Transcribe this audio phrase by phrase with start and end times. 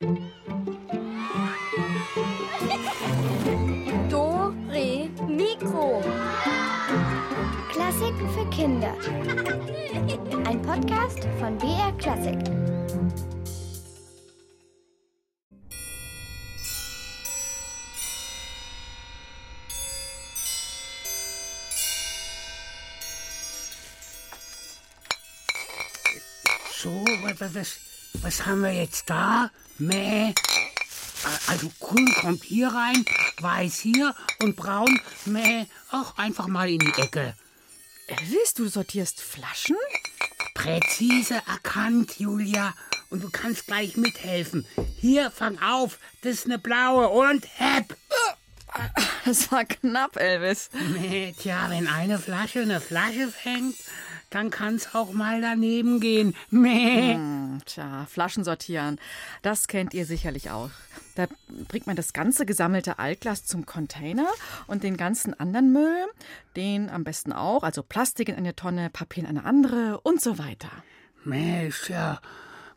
[0.00, 0.14] Do,
[4.70, 6.00] Re, Mikro.
[7.68, 8.94] Klassiken für Kinder.
[10.46, 12.38] Ein Podcast von BR Klassik.
[26.70, 26.90] So,
[27.24, 27.97] was, was, was
[28.48, 29.50] haben wir jetzt da?
[29.78, 30.34] Mäh.
[31.48, 33.04] Also grün kommt hier rein,
[33.40, 37.34] weiß hier und braun, mäh, auch einfach mal in die Ecke.
[38.06, 39.76] Elvis, du sortierst Flaschen?
[40.54, 42.74] Präzise erkannt, Julia.
[43.10, 44.66] Und du kannst gleich mithelfen.
[44.98, 45.98] Hier, fang auf.
[46.22, 47.96] Das ist eine blaue und hepp.
[49.24, 50.70] Das war knapp, Elvis.
[50.72, 53.76] Nee, tja, wenn eine Flasche eine Flasche fängt,
[54.30, 56.34] dann kann's auch mal daneben gehen.
[56.50, 57.14] Meh.
[57.14, 58.98] Hm, tja, Flaschen sortieren.
[59.42, 60.70] Das kennt ihr sicherlich auch.
[61.14, 61.26] Da
[61.68, 64.28] bringt man das ganze gesammelte Altglas zum Container
[64.66, 66.06] und den ganzen anderen Müll,
[66.56, 70.38] den am besten auch, also Plastik in eine Tonne, Papier in eine andere und so
[70.38, 70.70] weiter.
[71.24, 72.20] Meh, ist ja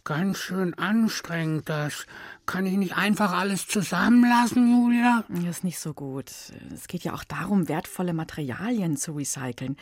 [0.03, 2.05] ganz schön anstrengend, das.
[2.45, 5.23] Kann ich nicht einfach alles zusammenlassen, Julia?
[5.29, 6.31] Das ist nicht so gut.
[6.73, 9.77] Es geht ja auch darum, wertvolle Materialien zu recyceln.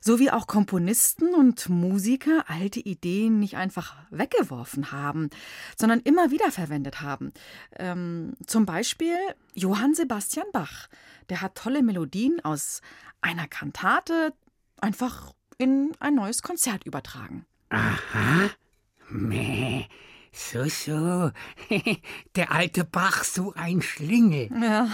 [0.00, 5.30] So wie auch Komponisten und Musiker alte Ideen nicht einfach weggeworfen haben,
[5.76, 7.32] sondern immer wieder verwendet haben.
[7.76, 9.16] Ähm, zum Beispiel
[9.54, 10.88] Johann Sebastian Bach.
[11.30, 12.82] Der hat tolle Melodien aus
[13.22, 14.34] einer Kantate
[14.80, 17.46] einfach in ein neues Konzert übertragen.
[17.70, 18.50] Aha.
[19.10, 19.84] Meh.
[20.32, 21.30] So, so.
[22.34, 24.50] Der alte Bach, so ein Schlingel.
[24.60, 24.88] Ja,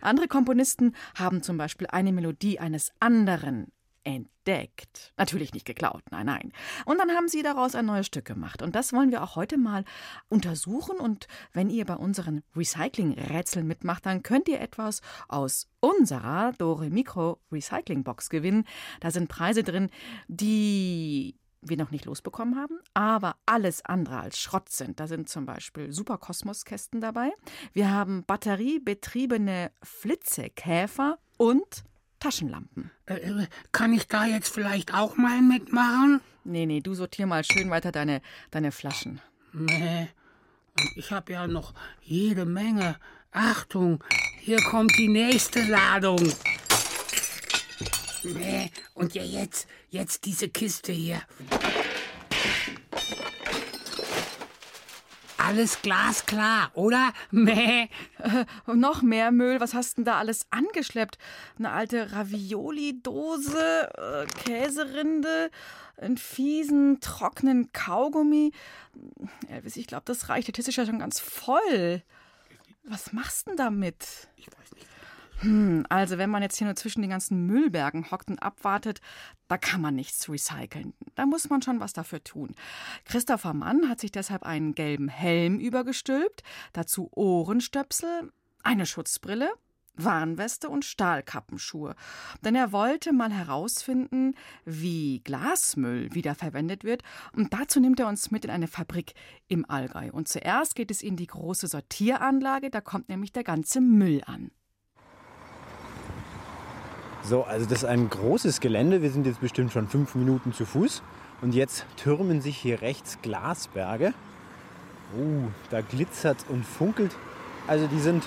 [0.00, 3.72] andere Komponisten haben zum Beispiel eine Melodie eines anderen
[4.04, 5.12] entdeckt.
[5.16, 6.52] Natürlich nicht geklaut, nein, nein.
[6.84, 8.62] Und dann haben sie daraus ein neues Stück gemacht.
[8.62, 9.84] Und das wollen wir auch heute mal
[10.28, 10.98] untersuchen.
[11.00, 17.40] Und wenn ihr bei unseren Recycling-Rätseln mitmacht, dann könnt ihr etwas aus unserer Dore Mikro
[17.50, 18.64] Recycling Box gewinnen.
[19.00, 19.90] Da sind Preise drin,
[20.28, 25.00] die wir noch nicht losbekommen haben, aber alles andere als Schrott sind.
[25.00, 27.32] Da sind zum Beispiel Superkosmos-Kästen dabei.
[27.72, 31.84] Wir haben batteriebetriebene Flitzekäfer und
[32.20, 32.90] Taschenlampen.
[33.06, 36.20] Äh, kann ich da jetzt vielleicht auch mal mitmachen?
[36.44, 38.20] Nee, nee, du sortier mal schön weiter deine,
[38.50, 39.20] deine Flaschen.
[39.52, 40.08] Nee.
[40.96, 42.96] Ich habe ja noch jede Menge.
[43.30, 44.02] Achtung,
[44.38, 46.32] hier kommt die nächste Ladung.
[48.24, 51.22] Nee, und ja jetzt, jetzt diese Kiste hier.
[55.36, 57.12] Alles glasklar, oder?
[57.30, 57.88] Meh.
[58.18, 59.60] Äh, noch mehr Müll.
[59.60, 61.18] Was hast denn da alles angeschleppt?
[61.58, 65.50] Eine alte Ravioli-Dose, äh, Käserinde,
[65.98, 68.52] einen fiesen, trockenen Kaugummi.
[69.50, 70.46] Elvis, ich glaube, das reicht.
[70.46, 72.02] Der Tisch ist ja schon ganz voll.
[72.84, 74.28] Was machst du denn damit?
[74.36, 74.86] Ich weiß nicht.
[75.40, 79.00] Hm, also wenn man jetzt hier nur zwischen den ganzen Müllbergen hockt und abwartet,
[79.48, 80.94] da kann man nichts recyceln.
[81.14, 82.54] Da muss man schon was dafür tun.
[83.04, 89.52] Christopher Mann hat sich deshalb einen gelben Helm übergestülpt, dazu Ohrenstöpsel, eine Schutzbrille,
[89.96, 91.94] Warnweste und Stahlkappenschuhe.
[92.44, 94.34] Denn er wollte mal herausfinden,
[94.64, 97.02] wie Glasmüll wiederverwendet wird.
[97.34, 99.14] Und dazu nimmt er uns mit in eine Fabrik
[99.46, 100.10] im Allgäu.
[100.10, 104.50] Und zuerst geht es in die große Sortieranlage, da kommt nämlich der ganze Müll an.
[107.26, 109.00] So, also das ist ein großes Gelände.
[109.00, 111.02] Wir sind jetzt bestimmt schon fünf Minuten zu Fuß.
[111.40, 114.12] Und jetzt türmen sich hier rechts Glasberge.
[115.16, 117.16] Uh, da glitzert und funkelt.
[117.66, 118.24] Also die sind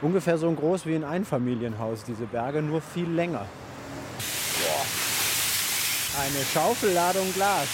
[0.00, 3.46] ungefähr so groß wie ein Einfamilienhaus, diese Berge, nur viel länger.
[4.58, 4.86] Boah.
[6.20, 7.68] Eine Schaufelladung Glas.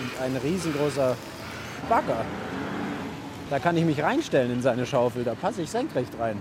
[0.00, 1.16] Und ein riesengroßer
[1.88, 2.24] Bagger.
[3.50, 6.40] Da kann ich mich reinstellen in seine Schaufel, da passe ich senkrecht rein.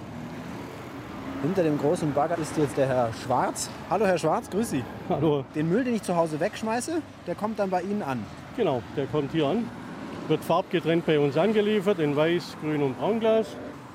[1.45, 3.69] Hinter dem großen Bagger ist jetzt der Herr Schwarz.
[3.87, 4.83] Hallo Herr Schwarz, grüß Sie.
[5.07, 5.45] Hallo.
[5.53, 8.25] Den Müll, den ich zu Hause wegschmeiße, der kommt dann bei Ihnen an.
[8.57, 9.69] Genau, der kommt hier an,
[10.27, 13.45] wird farbgetrennt bei uns angeliefert in Weiß, Grün und Braunglas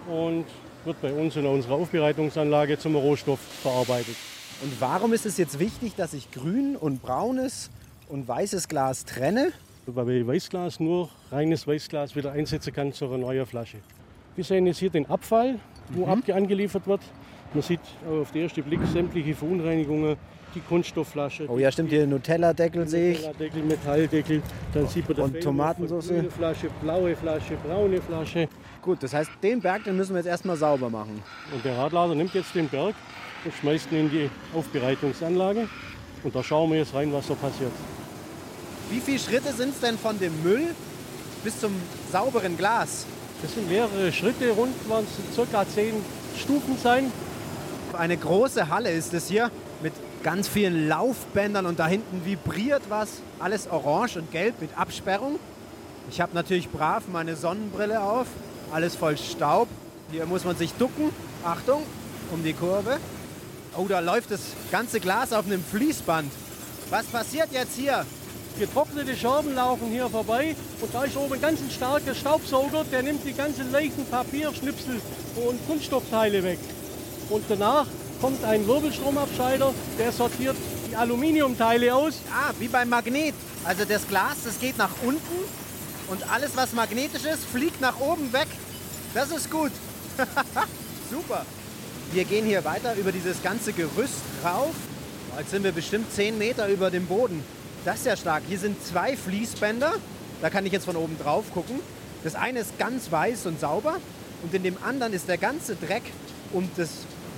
[0.08, 0.44] und
[0.84, 4.14] wird bei uns in unserer Aufbereitungsanlage zum Rohstoff verarbeitet.
[4.62, 7.72] Und warum ist es jetzt wichtig, dass ich grün und braunes
[8.08, 9.50] und weißes Glas trenne?
[9.86, 13.78] Weil ich Weißglas nur reines Weißglas wieder einsetzen kann zu einer neuen Flasche.
[14.36, 15.58] Wir sehen jetzt hier den Abfall,
[15.90, 16.22] wo mhm.
[16.32, 17.00] angeliefert wird.
[17.52, 20.16] Man sieht auf den ersten Blick sämtliche Verunreinigungen,
[20.54, 21.48] die Kunststoffflasche.
[21.48, 23.18] Oh ja, stimmt, hier Nutella-Deckel sehe ich.
[23.18, 24.42] Nutella-Deckel, Metalldeckel,
[24.72, 26.08] dann sieht man Und Tomatensauce.
[26.08, 28.48] Grüne Flasche, blaue Flasche, braune Flasche.
[28.82, 31.22] Gut, das heißt, den Berg, den müssen wir jetzt erstmal sauber machen.
[31.52, 32.94] Und der Radlader nimmt jetzt den Berg
[33.44, 35.68] und schmeißt ihn in die Aufbereitungsanlage.
[36.22, 37.72] Und da schauen wir jetzt rein, was da passiert.
[38.90, 40.74] Wie viele Schritte sind es denn von dem Müll
[41.42, 41.72] bis zum
[42.12, 43.06] sauberen Glas?
[43.42, 45.94] Das sind mehrere Schritte, rund waren es circa zehn
[46.36, 47.10] Stufen sein.
[47.96, 49.50] Eine große Halle ist es hier
[49.82, 49.92] mit
[50.22, 53.08] ganz vielen Laufbändern und da hinten vibriert was.
[53.38, 55.38] Alles orange und gelb mit Absperrung.
[56.10, 58.26] Ich habe natürlich brav meine Sonnenbrille auf,
[58.72, 59.68] alles voll Staub.
[60.10, 61.10] Hier muss man sich ducken.
[61.44, 61.82] Achtung,
[62.32, 62.98] um die Kurve.
[63.76, 64.40] Oh, da läuft das
[64.70, 66.30] ganze Glas auf einem Fließband.
[66.90, 68.04] Was passiert jetzt hier?
[68.58, 73.24] Getrocknete Scherben laufen hier vorbei und da ist oben ein ganz starker Staubsauger, der nimmt
[73.24, 75.00] die ganzen leichten Papierschnipsel
[75.36, 76.58] und Kunststoffteile weg.
[77.30, 77.86] Und danach
[78.20, 80.56] kommt ein Wirbelstromabscheider, der sortiert
[80.90, 82.20] die Aluminiumteile aus.
[82.30, 83.34] Ah, wie beim Magnet.
[83.64, 85.44] Also das Glas, das geht nach unten
[86.08, 88.48] und alles, was magnetisch ist, fliegt nach oben weg.
[89.14, 89.70] Das ist gut.
[91.10, 91.46] Super.
[92.12, 94.74] Wir gehen hier weiter über dieses ganze Gerüst rauf.
[95.38, 97.44] Jetzt sind wir bestimmt 10 Meter über dem Boden.
[97.84, 98.42] Das ist ja stark.
[98.48, 99.94] Hier sind zwei Fließbänder.
[100.42, 101.78] Da kann ich jetzt von oben drauf gucken.
[102.24, 103.96] Das eine ist ganz weiß und sauber
[104.42, 106.02] und in dem anderen ist der ganze Dreck
[106.52, 106.90] und das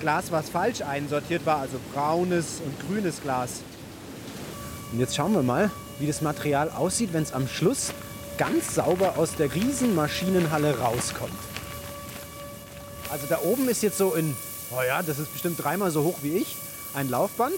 [0.03, 3.61] Glas, was falsch einsortiert war, also braunes und grünes Glas.
[4.93, 5.71] Und jetzt schauen wir mal,
[6.01, 7.93] wie das Material aussieht, wenn es am Schluss
[8.37, 11.33] ganz sauber aus der riesen Maschinenhalle rauskommt.
[13.13, 14.37] Also da oben ist jetzt so in,
[14.73, 16.57] oh ja, das ist bestimmt dreimal so hoch wie ich,
[16.95, 17.55] ein Laufband.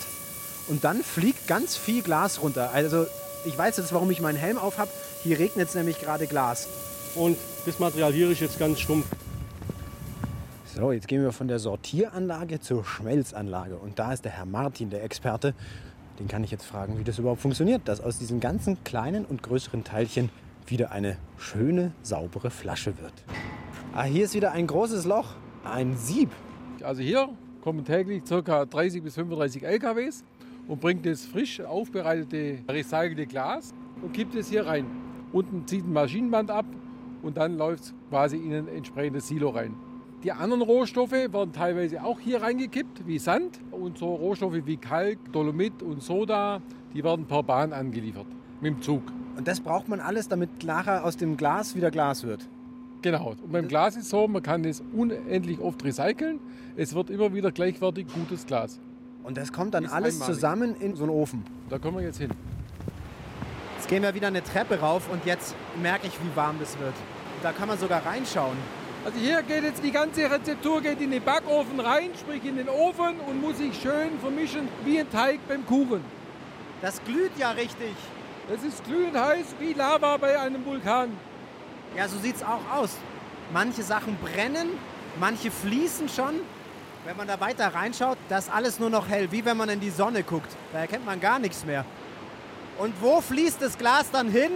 [0.69, 2.73] Und dann fliegt ganz viel Glas runter.
[2.75, 3.07] Also
[3.47, 4.91] ich weiß jetzt, warum ich meinen Helm auf habe.
[5.23, 6.69] Hier regnet es nämlich gerade Glas.
[7.15, 9.07] Und das Material hier ist jetzt ganz stumpf.
[10.77, 13.77] So, jetzt gehen wir von der Sortieranlage zur Schmelzanlage.
[13.77, 15.55] Und da ist der Herr Martin, der Experte.
[16.19, 19.41] Den kann ich jetzt fragen, wie das überhaupt funktioniert, dass aus diesen ganzen kleinen und
[19.45, 20.31] größeren Teilchen
[20.67, 23.13] wieder eine schöne, saubere Flasche wird.
[23.93, 26.31] Ah, hier ist wieder ein großes Loch, ein Sieb.
[26.83, 27.29] Also hier
[27.63, 28.65] kommen täglich ca.
[28.65, 30.25] 30 bis 35 LKWs
[30.67, 33.73] und bringt das frisch aufbereitete recycelte Glas
[34.03, 34.87] und kippt es hier rein.
[35.33, 36.67] Unten zieht ein Maschinenband ab
[37.23, 39.77] und dann läuft es quasi in ein entsprechendes Silo rein.
[40.25, 43.61] Die anderen Rohstoffe werden teilweise auch hier reingekippt, wie Sand.
[43.71, 46.63] Und so Rohstoffe wie Kalk, Dolomit und Soda,
[46.95, 48.27] die werden per Bahn angeliefert,
[48.63, 49.03] mit dem Zug.
[49.37, 52.49] Und das braucht man alles, damit nachher aus dem Glas wieder Glas wird.
[53.03, 53.35] Genau.
[53.43, 56.41] Und beim Glas ist so, man kann es unendlich oft recyceln.
[56.75, 58.81] Es wird immer wieder gleichwertig gutes Glas.
[59.25, 60.35] Und das kommt dann Ist alles einmalig.
[60.35, 61.45] zusammen in so einen Ofen.
[61.69, 62.31] Da kommen wir jetzt hin.
[63.77, 66.95] Jetzt gehen wir wieder eine Treppe rauf und jetzt merke ich, wie warm das wird.
[67.43, 68.57] Da kann man sogar reinschauen.
[69.05, 72.71] Also hier geht jetzt die ganze Rezeptur geht in den Backofen rein, sprich in den
[72.71, 76.03] Ofen und muss sich schön vermischen wie ein Teig beim Kuchen.
[76.81, 77.95] Das glüht ja richtig.
[78.49, 81.11] Das ist glühend heiß wie Lava bei einem Vulkan.
[81.95, 82.97] Ja, so sieht's auch aus.
[83.53, 84.71] Manche Sachen brennen,
[85.21, 86.41] manche fließen schon.
[87.05, 89.81] Wenn man da weiter reinschaut, das ist alles nur noch hell, wie wenn man in
[89.81, 90.51] die Sonne guckt.
[90.73, 91.85] Da erkennt man gar nichts mehr.
[92.79, 94.51] Und wo fließt das Glas dann hin?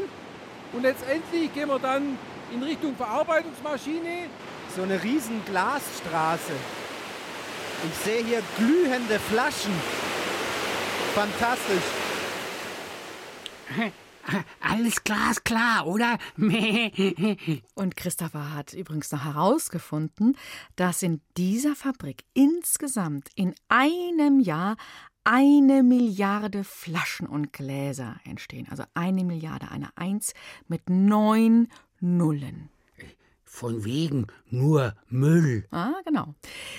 [0.72, 2.16] Und letztendlich gehen wir dann
[2.52, 4.28] in Richtung Verarbeitungsmaschine.
[4.74, 6.52] So eine riesen Glasstraße.
[7.88, 9.72] Ich sehe hier glühende Flaschen.
[11.14, 11.82] Fantastisch.
[14.60, 16.18] Alles glasklar, oder?
[17.74, 20.36] Und Christopher hat übrigens noch herausgefunden,
[20.76, 24.76] dass in dieser Fabrik insgesamt in einem Jahr
[25.24, 28.66] eine Milliarde Flaschen und Gläser entstehen.
[28.70, 30.32] Also eine Milliarde, eine Eins
[30.68, 31.68] mit neun
[32.00, 32.70] Nullen.
[33.44, 35.66] Von wegen nur Müll.
[35.72, 36.34] Ah, genau.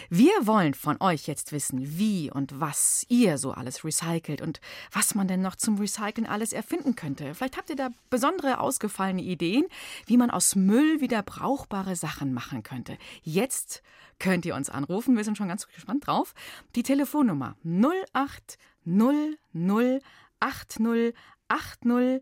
[0.09, 4.61] Wir wollen von euch jetzt wissen, wie und was ihr so alles recycelt und
[4.91, 7.33] was man denn noch zum Recyceln alles erfinden könnte.
[7.33, 9.65] Vielleicht habt ihr da besondere ausgefallene Ideen,
[10.05, 12.97] wie man aus Müll wieder brauchbare Sachen machen könnte.
[13.23, 13.83] Jetzt
[14.19, 16.33] könnt ihr uns anrufen, wir sind schon ganz gespannt drauf.
[16.75, 20.01] Die Telefonnummer 0800
[20.39, 21.13] 80
[21.49, 22.21] 80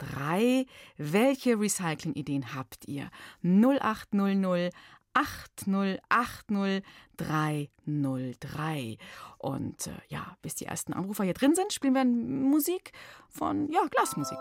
[0.00, 0.66] 303.
[0.96, 3.10] Welche Recycling-Ideen habt ihr?
[3.42, 4.72] 0800
[5.12, 6.82] 80 80
[7.16, 8.98] 303.
[9.38, 12.92] Und äh, ja, bis die ersten Anrufer hier drin sind, spielen wir Musik
[13.28, 14.38] von, ja, Glasmusik.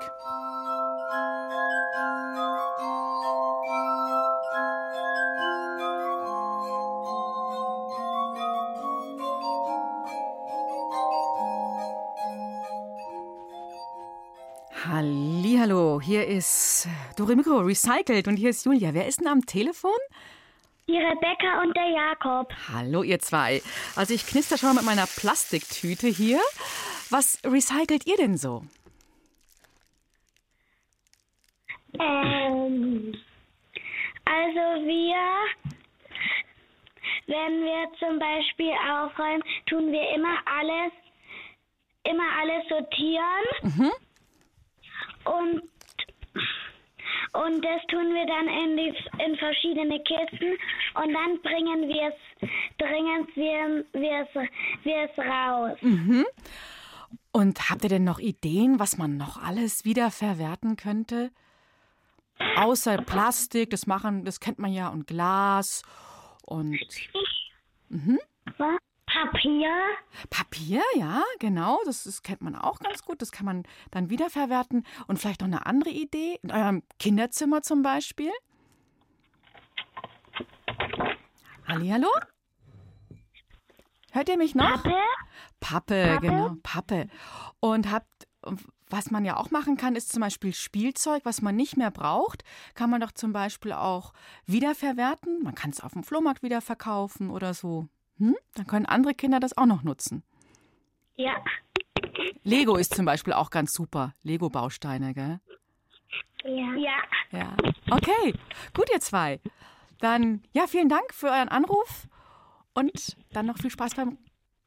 [14.87, 18.93] Hallo, hier ist Doremiko Recycelt und hier ist Julia.
[18.93, 19.97] Wer ist denn am Telefon?
[20.87, 22.53] Die Rebecca und der Jakob.
[22.71, 23.61] Hallo, ihr zwei.
[23.97, 26.39] Also ich knister schon mal mit meiner Plastiktüte hier.
[27.09, 28.63] Was recycelt ihr denn so?
[31.99, 33.13] Ähm,
[34.23, 35.17] also wir,
[37.27, 40.93] wenn wir zum Beispiel aufräumen, tun wir immer alles,
[42.03, 43.91] immer alles sortieren.
[45.37, 45.61] Und
[47.33, 50.57] und das tun wir dann in, die, in verschiedene Kisten
[50.95, 55.77] und dann bringen wir es bringen wir, wir, es, wir es raus.
[55.81, 56.25] Mhm.
[57.31, 61.31] Und habt ihr denn noch Ideen, was man noch alles wiederverwerten könnte?
[62.55, 65.83] Außer Plastik, das machen, das kennt man ja, und Glas
[66.45, 66.79] und
[67.89, 68.17] mhm.
[69.11, 69.71] Papier.
[70.29, 73.21] Papier, ja, genau, das, das kennt man auch ganz gut.
[73.21, 74.85] Das kann man dann wiederverwerten.
[75.07, 78.31] Und vielleicht noch eine andere Idee, in eurem Kinderzimmer zum Beispiel?
[81.67, 82.09] Hallihallo?
[84.11, 84.83] Hört ihr mich noch?
[84.83, 84.95] Pappe.
[85.59, 86.27] Pappe, Pappe.
[86.27, 87.07] genau, Pappe.
[87.59, 88.27] Und habt,
[88.89, 92.43] was man ja auch machen kann, ist zum Beispiel Spielzeug, was man nicht mehr braucht,
[92.73, 94.13] kann man doch zum Beispiel auch
[94.45, 95.43] wiederverwerten.
[95.43, 97.87] Man kann es auf dem Flohmarkt wieder verkaufen oder so.
[98.19, 98.37] Hm?
[98.53, 100.23] Dann können andere Kinder das auch noch nutzen.
[101.15, 101.43] Ja.
[102.43, 104.13] Lego ist zum Beispiel auch ganz super.
[104.23, 105.39] Lego-Bausteine, gell?
[106.43, 106.75] Ja.
[106.75, 106.97] Ja.
[107.31, 107.55] Ja.
[107.91, 108.33] Okay,
[108.73, 109.39] gut, ihr zwei.
[109.99, 112.07] Dann, ja, vielen Dank für euren Anruf
[112.73, 114.17] und dann noch viel Spaß beim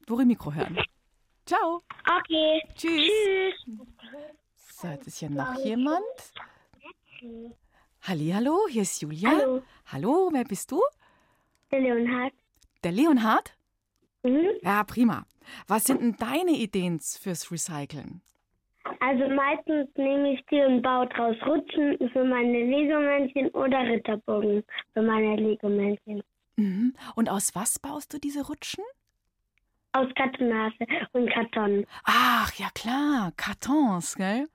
[0.05, 0.77] Dore-Mikro hören.
[1.45, 1.83] Ciao.
[2.19, 2.61] Okay.
[2.75, 3.09] Tschüss.
[3.09, 3.77] Tschüss.
[4.55, 6.03] So, jetzt ist hier noch jemand.
[8.01, 9.29] Hallihallo, hier ist Julia.
[9.31, 9.63] Hallo.
[9.87, 10.81] Hallo, wer bist du?
[11.71, 12.33] Der Leonhard.
[12.83, 13.55] Der Leonhard?
[14.23, 14.49] Mhm.
[14.61, 15.25] Ja, prima.
[15.67, 18.21] Was sind denn deine Ideen fürs Recyceln?
[18.99, 24.63] Also meistens nehme ich die und baue draus Rutschen für meine Lego-Männchen oder Ritterbogen
[24.93, 26.21] für meine Lego-Männchen.
[26.57, 26.93] Mhm.
[27.15, 28.83] Und aus was baust du diese Rutschen?
[29.93, 31.85] Aus Kartonage und Karton.
[32.03, 34.47] Ach, ja klar, Kartons, gell?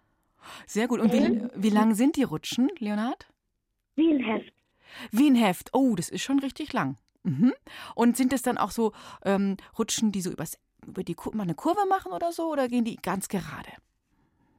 [0.66, 1.00] Sehr gut.
[1.00, 3.28] Und wie, wie lang sind die Rutschen, Leonhard?
[3.96, 4.52] Wie ein Heft.
[5.10, 5.70] Wie ein Heft.
[5.72, 6.96] Oh, das ist schon richtig lang.
[7.22, 7.52] Mhm.
[7.94, 8.92] Und sind es dann auch so
[9.24, 12.50] ähm, Rutschen, die so übers, über die Kur mal eine Kurve machen oder so?
[12.50, 13.70] Oder gehen die ganz gerade?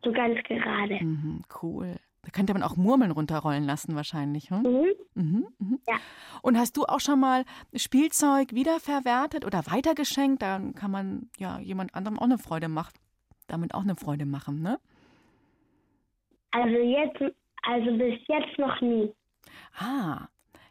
[0.04, 1.04] So ganz gerade.
[1.04, 1.96] Mhm, cool.
[2.22, 4.50] Da könnte man auch Murmeln runterrollen lassen wahrscheinlich.
[4.50, 4.62] Hm?
[4.62, 4.86] Mhm.
[5.16, 5.80] Mhm, mhm.
[5.88, 5.96] Ja.
[6.42, 10.42] Und hast du auch schon mal Spielzeug wiederverwertet oder weitergeschenkt?
[10.42, 12.94] Dann kann man ja jemand anderem auch eine Freude machen.
[13.48, 14.80] Damit auch eine Freude machen, ne?
[16.52, 17.22] Also jetzt,
[17.64, 19.12] also bis jetzt noch nie.
[19.78, 20.28] Ah.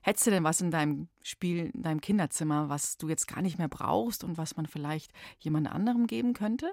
[0.08, 3.58] Hättest du denn was in deinem Spiel, in deinem Kinderzimmer, was du jetzt gar nicht
[3.58, 6.72] mehr brauchst und was man vielleicht jemand anderem geben könnte?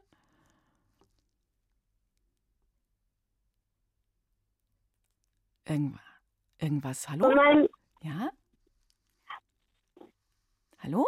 [5.65, 6.00] Irgendwas.
[6.60, 7.10] Irgendwas.
[7.10, 7.68] Hallo?
[8.01, 8.30] Ja?
[10.80, 11.06] Hallo?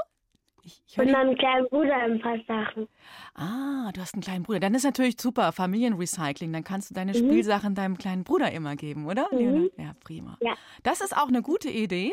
[0.67, 1.11] Ich, ich dich.
[1.13, 2.89] meinem kleinen Bruder ein paar Sachen.
[3.35, 4.59] Ah, du hast einen kleinen Bruder.
[4.59, 6.51] Dann ist natürlich super, Familienrecycling.
[6.51, 9.27] Dann kannst du deine Spielsachen deinem kleinen Bruder immer geben, oder?
[9.31, 9.69] Mhm.
[9.77, 10.37] Ja, prima.
[10.41, 10.55] Ja.
[10.83, 12.11] Das ist auch eine gute Idee.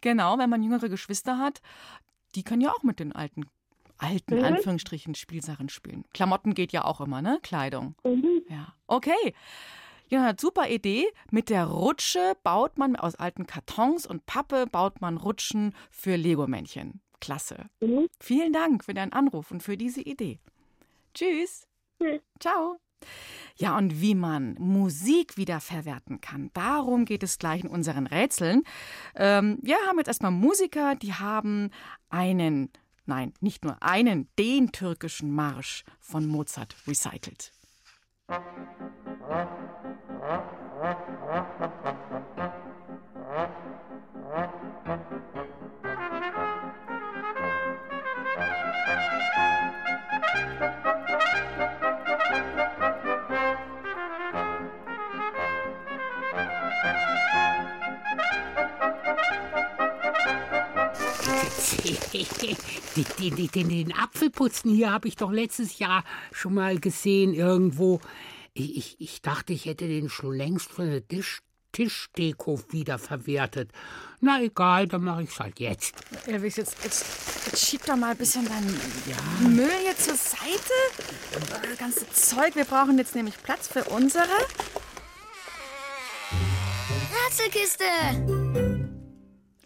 [0.00, 1.62] Genau, wenn man jüngere Geschwister hat,
[2.34, 3.44] die können ja auch mit den alten,
[3.98, 4.44] alten Mhm.
[4.44, 6.04] Anführungsstrichen Spielsachen spielen.
[6.12, 7.38] Klamotten geht ja auch immer, ne?
[7.42, 7.94] Kleidung.
[8.02, 8.42] Mhm.
[8.48, 8.74] Ja.
[8.88, 9.34] Okay.
[10.08, 11.06] Ja, super Idee.
[11.30, 17.00] Mit der Rutsche baut man aus alten Kartons und Pappe baut man Rutschen für Lego-Männchen.
[17.22, 17.66] Klasse.
[17.80, 18.08] Mhm.
[18.20, 20.40] Vielen Dank für deinen Anruf und für diese Idee.
[21.14, 21.68] Tschüss.
[21.98, 22.20] Tschüss.
[22.40, 22.78] Ciao.
[23.56, 28.64] Ja, und wie man Musik wiederverwerten kann, darum geht es gleich in unseren Rätseln.
[29.14, 31.70] Ähm, wir haben jetzt erstmal Musiker, die haben
[32.08, 32.70] einen,
[33.06, 37.52] nein, nicht nur einen, den türkischen Marsch von Mozart recycelt.
[61.82, 68.00] Den, den, den, den Apfelputzen hier habe ich doch letztes Jahr schon mal gesehen irgendwo.
[68.54, 71.40] Ich, ich, ich dachte, ich hätte den schon längst für eine Tisch,
[71.72, 73.70] Tischdeko wiederverwertet.
[74.20, 75.94] Na egal, dann mache ich es halt jetzt.
[76.26, 77.04] Elvis, jetzt, jetzt,
[77.46, 80.74] jetzt schieb doch mal ein bisschen deinen Müll hier zur Seite.
[81.48, 82.54] Das ganze Zeug.
[82.54, 84.28] Wir brauchen jetzt nämlich Platz für unsere.
[87.26, 87.84] Rätselkiste.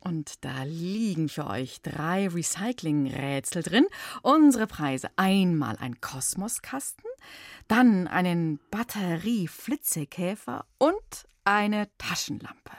[0.07, 3.87] Und da liegen für euch drei Recycling-Rätsel drin.
[4.23, 7.03] Unsere Preise: einmal ein Kosmoskasten,
[7.67, 12.71] dann einen Batterie-Flitzekkäfer und eine Taschenlampe.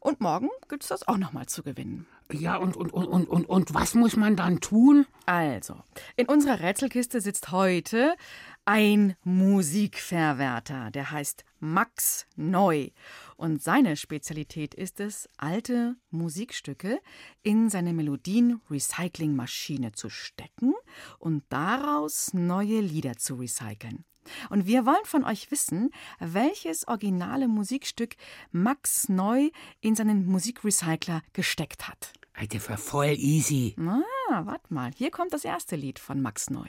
[0.00, 2.08] Und morgen gibt es das auch nochmal zu gewinnen.
[2.32, 5.06] Ja, und, und, und, und, und, und was muss man dann tun?
[5.24, 5.76] Also,
[6.16, 8.16] in unserer Rätselkiste sitzt heute
[8.64, 12.90] ein Musikverwerter, der heißt Max Neu.
[13.36, 17.00] Und seine Spezialität ist es, alte Musikstücke
[17.42, 20.74] in seine Melodien-Recyclingmaschine zu stecken
[21.18, 24.04] und daraus neue Lieder zu recyceln.
[24.50, 28.16] Und wir wollen von euch wissen, welches originale Musikstück
[28.50, 32.12] Max Neu in seinen Musikrecycler gesteckt hat.
[32.48, 33.74] Das war voll easy.
[33.76, 34.90] Na, warte mal.
[34.94, 36.68] Hier kommt das erste Lied von Max Neu.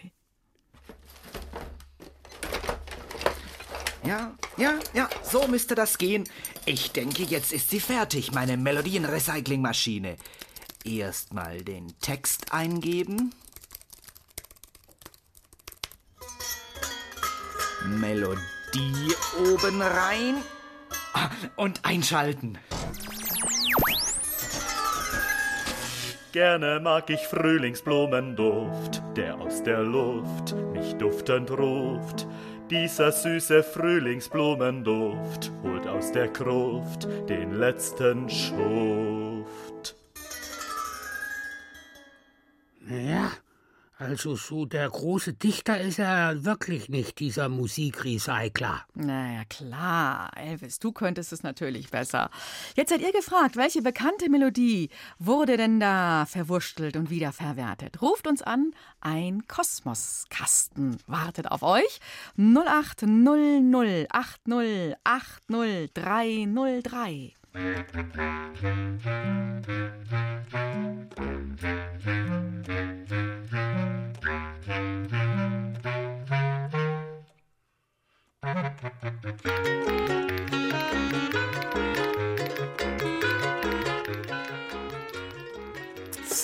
[4.07, 6.23] Ja, ja, ja, so müsste das gehen.
[6.65, 10.15] Ich denke, jetzt ist sie fertig, meine Melodienrecyclingmaschine.
[10.85, 13.33] Erstmal den Text eingeben.
[17.85, 20.35] Melodie oben rein.
[21.13, 22.57] Ah, Und einschalten.
[26.31, 32.25] Gerne mag ich Frühlingsblumenduft, der aus der Luft mich duftend ruft.
[32.69, 39.95] Dieser süße Frühlingsblumenduft holt aus der Gruft den letzten Schuft.
[42.89, 43.31] Ja,
[43.99, 48.85] also so der große Dichter ist er wirklich nicht, dieser Musikrecycler.
[48.93, 50.31] Naja, klar.
[50.35, 52.29] Elvis, du könntest es natürlich besser.
[52.75, 58.01] Jetzt seid ihr gefragt, welche bekannte Melodie wurde denn da verwurstelt und wiederverwertet?
[58.01, 61.99] Ruft uns an, ein Kosmoskasten wartet auf euch.
[62.37, 67.33] 0800 80 80 303.
[67.57, 67.63] So,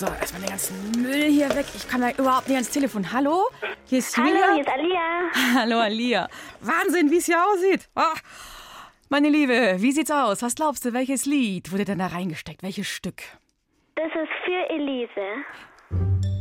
[0.06, 1.66] erstmal den ganzen Müll hier weg.
[1.76, 3.12] Ich kann da überhaupt nicht ans Telefon.
[3.12, 3.48] Hallo?
[3.84, 4.32] Hier ist Julia.
[4.32, 5.54] Hallo, hier ist Alia.
[5.54, 6.28] Hallo, Alia.
[6.60, 7.88] Wahnsinn, wie es hier aussieht.
[7.94, 8.14] Ah,
[9.14, 10.42] meine Liebe, wie sieht's aus?
[10.42, 12.64] Was glaubst du, welches Lied wurde denn da reingesteckt?
[12.64, 13.22] Welches Stück?
[13.94, 15.44] Das ist für Elise.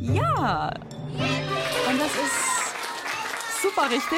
[0.01, 0.71] Ja.
[1.87, 4.17] Und das ist super richtig.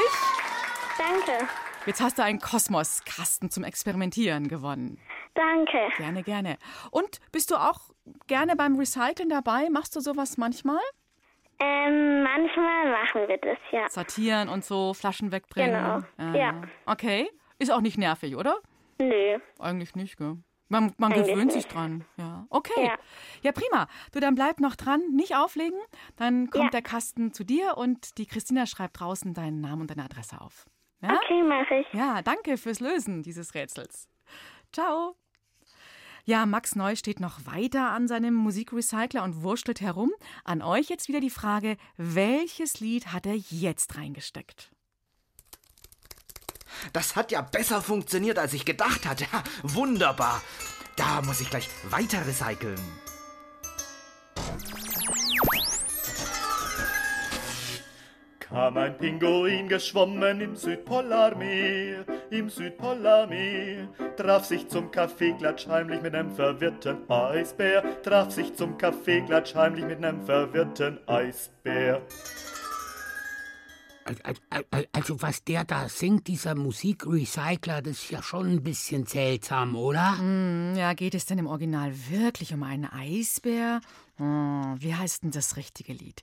[0.98, 1.46] Danke.
[1.86, 5.02] Jetzt hast du einen Kosmoskasten zum Experimentieren gewonnen.
[5.34, 5.90] Danke.
[5.98, 6.58] Gerne, gerne.
[6.92, 7.82] Und bist du auch
[8.28, 9.68] gerne beim Recyceln dabei?
[9.70, 10.80] Machst du sowas manchmal?
[11.60, 13.90] Ähm, manchmal machen wir das, ja.
[13.90, 15.74] Sortieren und so, Flaschen wegbringen?
[16.18, 16.62] Genau, Äh, ja.
[16.86, 17.28] Okay.
[17.60, 18.58] Ist auch nicht nervig, oder?
[19.00, 19.40] Nö.
[19.60, 20.38] Eigentlich nicht, gell?
[20.68, 22.06] Man, man gewöhnt sich dran.
[22.18, 22.48] Ja.
[22.50, 22.86] Okay.
[22.86, 22.98] Ja.
[23.44, 23.52] Ja.
[23.52, 23.88] prima.
[24.12, 25.80] Du, dann bleib noch dran, nicht auflegen.
[26.16, 26.70] Dann kommt Ja.
[26.72, 30.66] der Kasten zu dir und die Christina schreibt draußen deinen Namen und deine Adresse auf.
[31.02, 31.14] Ja?
[31.24, 31.88] Okay, mache ich.
[31.94, 34.10] Ja, danke fürs Lösen dieses Rätsels.
[34.74, 35.16] Ciao.
[36.28, 40.12] Ja, Max Neu steht noch weiter an seinem Musikrecycler und wurschtelt herum.
[40.44, 44.72] An euch jetzt wieder die Frage, welches Lied hat er jetzt reingesteckt?
[46.94, 49.26] Das hat ja besser funktioniert, als ich gedacht hatte.
[49.32, 50.42] Ha, wunderbar.
[50.96, 52.80] Da muss ich gleich weiter recyceln.
[58.56, 66.32] Kam ein Pinguin geschwommen im Südpolarmeer, im Südpolarmeer, traf sich zum Kaffeeklatsch heimlich mit einem
[66.32, 72.02] verwirrten Eisbär, traf sich zum Kaffeeklatsch heimlich mit einem verwirrten Eisbär.
[74.08, 78.62] Al- al- al- Also was der da singt, dieser Musikrecycler, das ist ja schon ein
[78.64, 80.20] bisschen seltsam, oder?
[80.20, 83.82] Hm, ja, geht es denn im Original wirklich um einen Eisbär?
[84.18, 86.22] Hm, wie heißt denn das richtige Lied?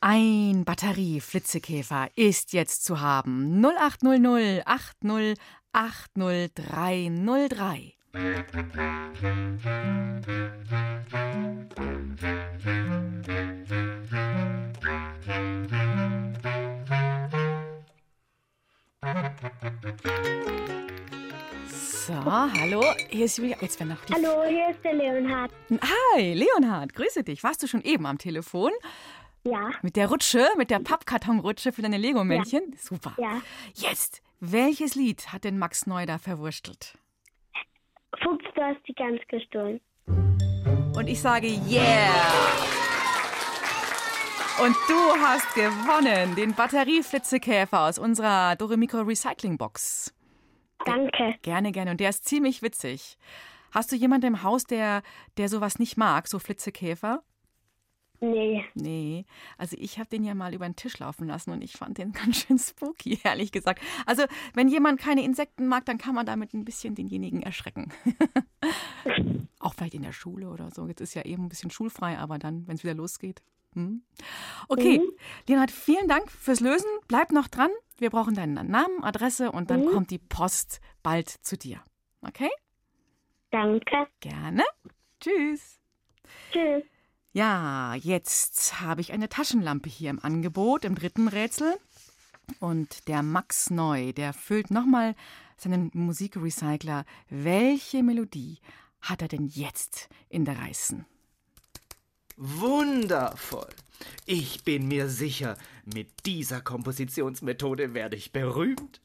[0.00, 3.64] Ein Batterie-Flitzekäfer ist jetzt zu haben.
[3.64, 5.38] 0800 80
[5.72, 7.94] 80 303.
[21.66, 23.56] So, hallo, hier ist Julia.
[23.60, 25.50] Jetzt wäre noch die Hallo, hier ist der Leonhard.
[26.14, 27.42] Hi, Leonhard, grüße dich.
[27.42, 28.70] Warst du schon eben am Telefon?
[29.44, 32.76] Ja, Mit der Rutsche, mit der Pappkartonrutsche für deine Lego-Männchen?
[32.78, 33.14] Super.
[33.18, 33.42] ja.
[33.74, 36.96] Jetzt, welches Lied hat denn Max Neu da verwurstelt?
[38.22, 39.80] Fuchs, du hast die Gans gestohlen.
[40.94, 42.81] Und ich sage Yeah!
[44.60, 50.14] Und du hast gewonnen den Batterieflitzekäfer aus unserer Doremiko Recycling Box.
[50.84, 51.36] Danke.
[51.42, 51.92] Gerne, gerne.
[51.92, 53.16] Und der ist ziemlich witzig.
[53.70, 55.02] Hast du jemanden im Haus, der,
[55.38, 57.22] der sowas nicht mag, so Flitzekäfer?
[58.20, 58.64] Nee.
[58.74, 59.24] Nee,
[59.58, 62.12] also ich habe den ja mal über den Tisch laufen lassen und ich fand den
[62.12, 63.82] ganz schön spooky, ehrlich gesagt.
[64.06, 67.92] Also, wenn jemand keine Insekten mag, dann kann man damit ein bisschen denjenigen erschrecken.
[69.58, 70.86] Auch vielleicht in der Schule oder so.
[70.86, 73.42] Jetzt ist ja eben ein bisschen schulfrei, aber dann, wenn es wieder losgeht.
[73.74, 74.02] Hm?
[74.68, 75.00] Okay,
[75.48, 76.88] Leonhard, vielen Dank fürs Lösen.
[77.08, 77.70] Bleib noch dran.
[77.98, 81.82] Wir brauchen deinen Namen, Adresse und dann kommt die Post bald zu dir.
[82.20, 82.50] Okay?
[83.50, 84.08] Danke.
[84.20, 84.64] Gerne.
[85.20, 85.78] Tschüss.
[86.50, 86.82] Tschüss.
[87.32, 91.76] Ja, jetzt habe ich eine Taschenlampe hier im Angebot, im dritten Rätsel.
[92.60, 95.14] Und der Max Neu, der füllt nochmal
[95.56, 97.04] seinen Musikrecycler.
[97.30, 98.58] Welche Melodie
[99.00, 101.06] hat er denn jetzt in der Reißen?
[102.36, 103.70] Wundervoll.
[104.26, 109.00] Ich bin mir sicher, mit dieser Kompositionsmethode werde ich berühmt.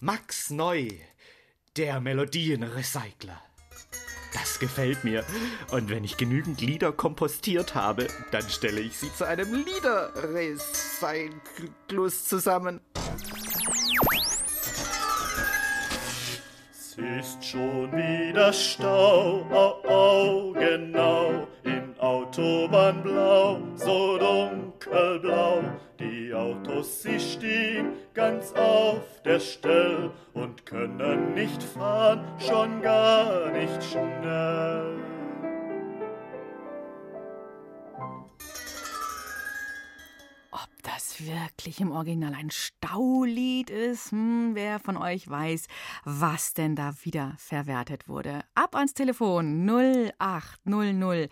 [0.00, 0.90] Max Neu,
[1.76, 3.42] der Melodienrecycler.
[4.32, 5.24] Das gefällt mir.
[5.70, 12.80] Und wenn ich genügend Lieder kompostiert habe, dann stelle ich sie zu einem Liederrecyklus zusammen.
[16.70, 21.48] Es ist schon wieder Stau, oh, oh, genau,
[22.38, 25.60] Autobahnblau, so dunkelblau.
[25.98, 33.82] Die Autos, sie stehen ganz auf der Stelle und können nicht fahren, schon gar nicht
[33.82, 34.98] schnell.
[40.52, 44.12] Ob das wirklich im Original ein Staulied ist?
[44.12, 45.66] Hm, wer von euch weiß,
[46.04, 48.42] was denn da wieder verwertet wurde?
[48.54, 51.30] Ab ans Telefon 0800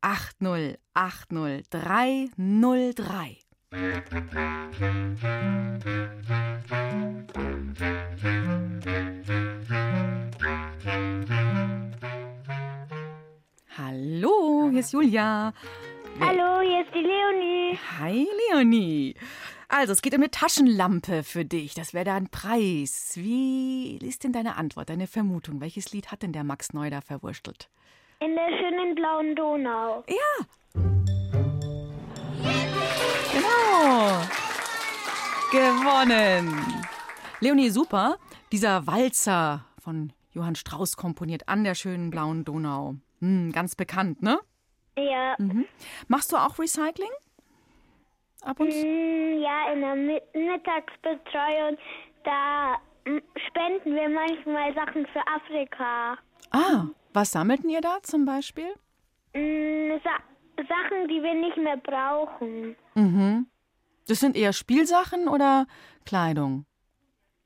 [0.00, 3.38] 8080 303.
[13.76, 15.52] Hallo, hier ist Julia.
[16.20, 17.78] Hallo, hier ist die Leonie.
[17.98, 19.14] Hi, Leonie.
[19.68, 21.74] Also, es geht um eine Taschenlampe für dich.
[21.74, 23.12] Das wäre dein Preis.
[23.16, 25.60] Wie ist denn deine Antwort, deine Vermutung?
[25.60, 27.68] Welches Lied hat denn der Max Neu da verwurstelt?
[28.20, 30.02] In der schönen blauen Donau.
[30.08, 30.44] Ja.
[33.32, 34.22] Genau.
[35.52, 36.84] Gewonnen.
[37.40, 38.16] Leonie, super.
[38.50, 42.96] Dieser Walzer von Johann Strauss komponiert an der schönen blauen Donau.
[43.20, 44.40] Hm, ganz bekannt, ne?
[44.96, 45.36] Ja.
[45.38, 45.66] Mhm.
[46.08, 47.10] Machst du auch Recycling?
[48.42, 48.84] Ab und zu?
[48.84, 51.78] Mm, Ja, in der Mi- Mittagsbetreuung,
[52.24, 56.18] da mm, spenden wir manchmal Sachen für Afrika.
[56.50, 56.86] Ah,
[57.18, 58.70] was sammelten ihr da zum Beispiel?
[59.34, 60.14] Mm, Sa
[60.56, 62.76] Sachen, die wir nicht mehr brauchen.
[62.94, 63.46] Mhm.
[64.06, 65.66] Das sind eher Spielsachen oder
[66.04, 66.64] Kleidung?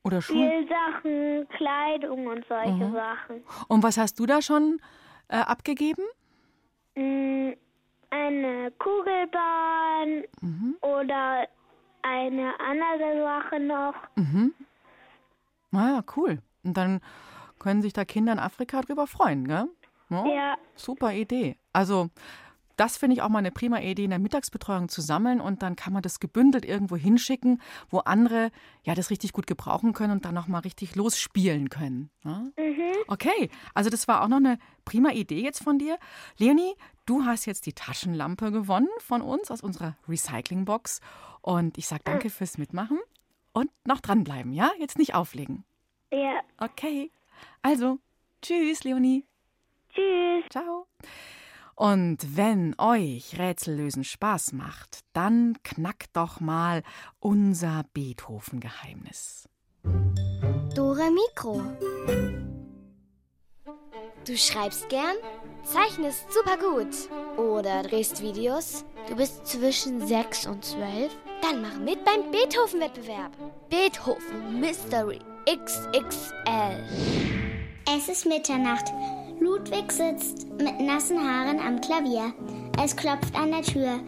[0.04, 0.37] Oder Schuhe?
[0.48, 2.92] Spielsachen, Kleidung und solche Mhm.
[2.92, 3.44] Sachen.
[3.68, 4.80] Und was hast du da schon
[5.28, 6.04] äh, abgegeben?
[6.94, 7.52] Mm,
[8.11, 10.76] Eine Kugelbahn Mhm.
[10.82, 11.48] oder
[12.02, 13.94] eine andere Sache noch.
[14.16, 14.52] Mhm.
[15.70, 16.42] Naja, cool.
[16.62, 17.00] Und dann
[17.62, 19.68] können sich da Kinder in Afrika drüber freuen, gell?
[20.11, 20.57] Ja.
[20.75, 21.57] Super Idee.
[21.72, 22.11] Also,
[22.77, 25.77] das finde ich auch mal eine prima Idee, in der Mittagsbetreuung zu sammeln und dann
[25.77, 28.51] kann man das gebündelt irgendwo hinschicken, wo andere
[28.83, 32.11] ja das richtig gut gebrauchen können und dann nochmal richtig losspielen können.
[32.25, 32.44] Ja?
[33.07, 35.98] Okay, also das war auch noch eine prima Idee jetzt von dir.
[36.38, 36.75] Leonie,
[37.07, 41.01] du hast jetzt die Taschenlampe gewonnen von uns aus unserer Recyclingbox
[41.40, 42.98] und ich sage danke fürs Mitmachen
[43.53, 44.70] und noch dranbleiben, ja?
[44.79, 45.64] Jetzt nicht auflegen.
[46.11, 46.40] Ja.
[46.59, 47.11] Okay,
[47.62, 47.98] also
[48.42, 49.24] tschüss, Leonie.
[49.90, 50.44] Tschüss.
[50.50, 50.87] Ciao.
[51.74, 56.83] Und wenn euch Rätsellösen Spaß macht, dann knackt doch mal
[57.18, 59.48] unser Beethoven-Geheimnis.
[60.74, 61.62] Dore Mikro.
[64.24, 65.16] Du schreibst gern,
[65.64, 68.85] zeichnest super gut oder drehst Videos.
[69.09, 71.11] Du bist zwischen 6 und 12?
[71.42, 73.33] Dann mach mit beim Beethoven-Wettbewerb.
[73.68, 76.85] Beethoven Mystery XXL.
[77.96, 78.85] Es ist Mitternacht.
[79.40, 82.33] Ludwig sitzt mit nassen Haaren am Klavier.
[82.81, 83.98] Es klopft an der Tür.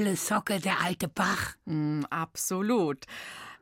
[0.00, 1.56] Coole Socke, der alte Bach.
[1.66, 3.04] Mm, absolut.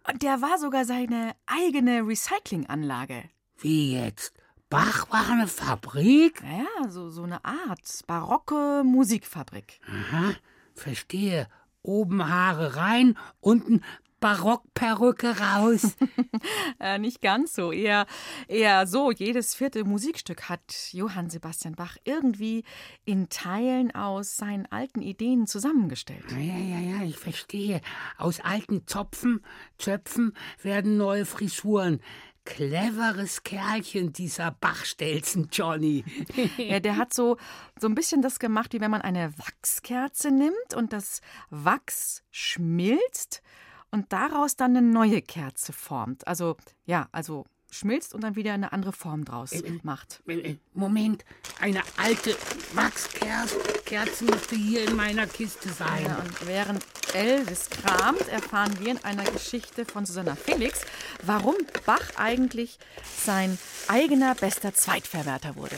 [0.08, 3.24] Und der war sogar seine eigene Recyclinganlage.
[3.56, 4.34] Wie jetzt?
[4.70, 6.40] Bach war eine Fabrik?
[6.42, 9.80] Ja, so, so eine Art barocke Musikfabrik.
[9.88, 10.34] Aha,
[10.74, 11.48] verstehe.
[11.82, 13.82] Oben Haare rein, unten
[14.20, 15.96] Barockperücke raus.
[16.80, 18.06] äh, nicht ganz so, eher,
[18.48, 19.12] eher so.
[19.12, 22.64] Jedes vierte Musikstück hat Johann Sebastian Bach irgendwie
[23.04, 26.24] in Teilen aus seinen alten Ideen zusammengestellt.
[26.32, 27.80] Ja, ja, ja, ich verstehe.
[28.16, 29.40] Aus alten Zopfen,
[29.78, 32.00] Zöpfen werden neue Frisuren.
[32.44, 36.02] Cleveres Kerlchen, dieser Bachstelzen Johnny.
[36.56, 37.36] ja, der hat so,
[37.78, 43.42] so ein bisschen das gemacht, wie wenn man eine Wachskerze nimmt und das Wachs schmilzt
[43.90, 46.26] und daraus dann eine neue Kerze formt.
[46.26, 50.22] Also, ja, also schmilzt und dann wieder eine andere Form draus äh, äh macht.
[50.26, 51.24] Äh, äh, Moment,
[51.60, 52.36] eine alte
[52.72, 56.04] Wachskerze müsste hier in meiner Kiste sein.
[56.04, 60.80] Ja, und während Elvis kramt, erfahren wir in einer Geschichte von Susanna Felix,
[61.22, 62.78] warum Bach eigentlich
[63.24, 65.76] sein eigener bester Zweitverwerter wurde.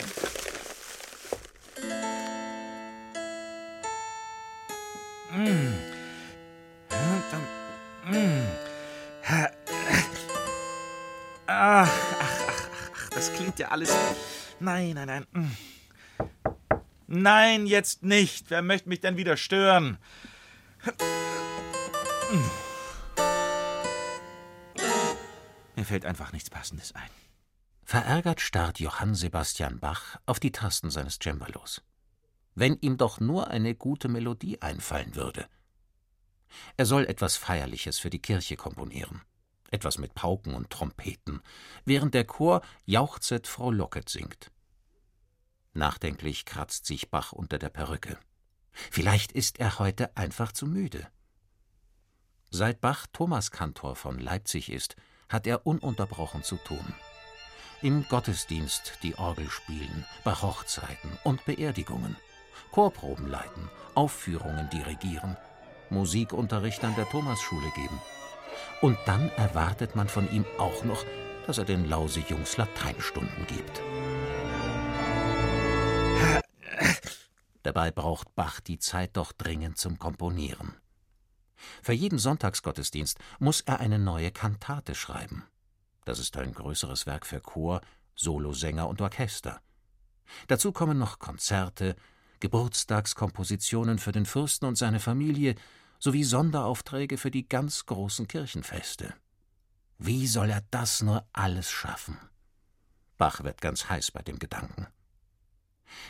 [5.33, 5.91] Mmh.
[8.07, 9.51] Ach,
[11.47, 11.89] ach, ach,
[12.21, 13.95] ach, das klingt ja alles.
[14.59, 15.27] Nein, nein, nein.
[15.33, 15.51] Mmh.
[17.07, 18.51] Nein, jetzt nicht.
[18.51, 19.99] Wer möchte mich denn wieder stören?
[25.75, 27.11] Mir fällt einfach nichts Passendes ein.
[27.85, 31.83] Verärgert starrt Johann Sebastian Bach auf die Tasten seines Cembalos.
[32.55, 35.49] Wenn ihm doch nur eine gute Melodie einfallen würde.
[36.77, 39.23] Er soll etwas Feierliches für die Kirche komponieren.
[39.71, 41.41] Etwas mit Pauken und Trompeten,
[41.85, 44.51] während der Chor Jauchzet Frau Locket singt.
[45.73, 48.19] Nachdenklich kratzt sich Bach unter der Perücke.
[48.73, 51.07] Vielleicht ist er heute einfach zu müde.
[52.51, 54.97] Seit Bach Thomaskantor von Leipzig ist,
[55.29, 56.95] hat er ununterbrochen zu tun.
[57.83, 62.17] Im Gottesdienst die Orgel spielen, bei Hochzeiten und Beerdigungen,
[62.73, 65.37] Chorproben leiten, Aufführungen dirigieren,
[65.91, 68.01] Musikunterricht an der Thomasschule geben.
[68.81, 71.05] Und dann erwartet man von ihm auch noch,
[71.47, 73.83] dass er den Lausejungs Lateinstunden gibt.
[77.63, 80.75] Dabei braucht Bach die Zeit doch dringend zum Komponieren.
[81.83, 85.45] Für jeden Sonntagsgottesdienst muss er eine neue Kantate schreiben.
[86.05, 87.83] Das ist ein größeres Werk für Chor,
[88.15, 89.61] Solosänger und Orchester.
[90.49, 91.97] Dazu kommen noch Konzerte,
[92.41, 95.55] Geburtstagskompositionen für den Fürsten und seine Familie
[96.01, 99.15] sowie Sonderaufträge für die ganz großen Kirchenfeste.
[99.99, 102.17] Wie soll er das nur alles schaffen?
[103.19, 104.87] Bach wird ganz heiß bei dem Gedanken.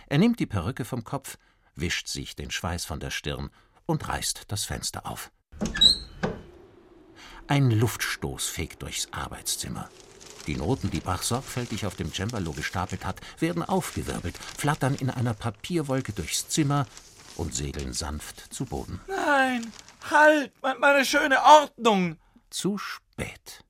[0.07, 1.39] Er nimmt die Perücke vom Kopf,
[1.75, 3.51] wischt sich den Schweiß von der Stirn
[3.87, 5.33] und reißt das Fenster auf.
[7.49, 9.91] Ein Luftstoß fegt durchs Arbeitszimmer.
[10.47, 15.35] Die Noten, die Bach sorgfältig auf dem Cembalo gestapelt hat, werden aufgewirbelt, flattern in einer
[15.35, 16.87] Papierwolke durchs Zimmer
[17.41, 19.01] und segeln sanft zu Boden.
[19.09, 19.73] Nein,
[20.11, 22.19] halt, meine schöne Ordnung.
[22.51, 23.65] Zu spät.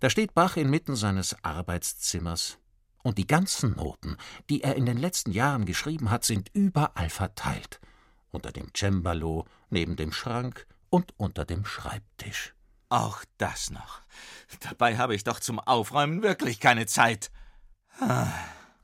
[0.00, 2.58] Da steht Bach inmitten seines Arbeitszimmers,
[3.02, 4.16] und die ganzen Noten,
[4.50, 7.80] die er in den letzten Jahren geschrieben hat, sind überall verteilt.
[8.30, 12.54] Unter dem Cembalo, neben dem Schrank und unter dem Schreibtisch.
[12.88, 14.00] Auch das noch.
[14.68, 17.30] Dabei habe ich doch zum Aufräumen wirklich keine Zeit.
[18.00, 18.26] Ah.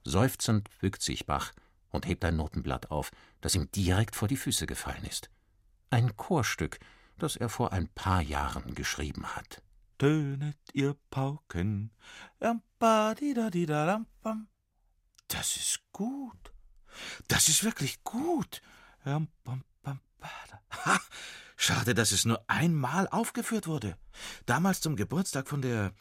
[0.05, 1.53] Seufzend bückt sich Bach
[1.91, 3.11] und hebt ein Notenblatt auf,
[3.47, 5.31] das ihm direkt vor die Füße gefallen ist.
[5.91, 6.81] Ein Chorstück,
[7.17, 9.63] das er vor ein paar Jahren geschrieben hat.
[9.99, 11.93] Tönet ihr Pauken.
[15.29, 16.53] Das ist gut.
[17.29, 18.63] Das ist wirklich gut.
[19.05, 21.01] Ha,
[21.57, 23.97] schade, dass es nur einmal aufgeführt wurde.
[24.47, 25.93] Damals zum Geburtstag von der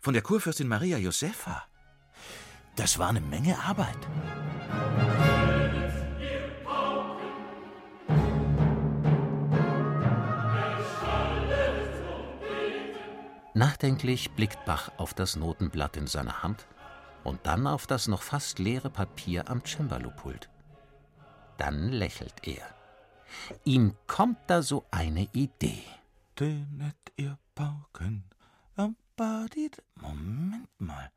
[0.00, 1.64] von der Kurfürstin Maria Josefa.
[2.76, 4.06] Das war eine Menge Arbeit.
[13.54, 16.66] Nachdenklich blickt Bach auf das Notenblatt in seiner Hand
[17.24, 20.48] und dann auf das noch fast leere Papier am Cembalo-Pult.
[21.58, 22.62] Dann lächelt er.
[23.64, 25.82] Ihm kommt da so eine Idee.
[26.36, 28.24] Tönet ihr Pauken,
[29.96, 31.10] Moment mal.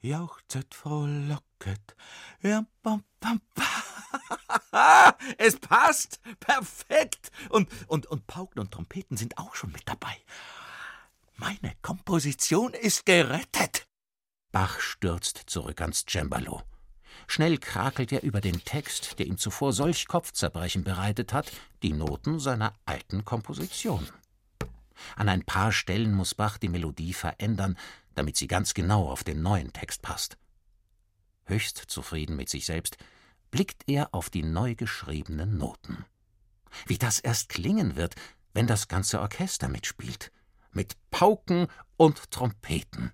[0.00, 1.96] Jauchzet, frohlocket.
[2.42, 3.66] Ja, bam, bam, bam.
[5.38, 6.20] Es passt!
[6.40, 7.30] Perfekt!
[7.48, 10.16] Und, und, und Pauken und Trompeten sind auch schon mit dabei.
[11.42, 13.88] Meine Komposition ist gerettet.
[14.52, 16.62] Bach stürzt zurück ans Cembalo.
[17.26, 21.50] Schnell krakelt er über den Text, der ihm zuvor solch Kopfzerbrechen bereitet hat,
[21.82, 24.08] die Noten seiner alten Komposition.
[25.16, 27.76] An ein paar Stellen muss Bach die Melodie verändern,
[28.14, 30.38] damit sie ganz genau auf den neuen Text passt.
[31.46, 32.98] Höchst zufrieden mit sich selbst
[33.50, 36.04] blickt er auf die neu geschriebenen Noten.
[36.86, 38.14] Wie das erst klingen wird,
[38.54, 40.30] wenn das ganze Orchester mitspielt,
[40.72, 43.12] mit Pauken und Trompeten.